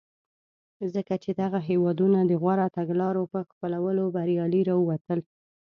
[0.93, 5.25] ځکه چې دغه هېوادونه د غوره تګلارو په خپلولو بریالي راوتلي.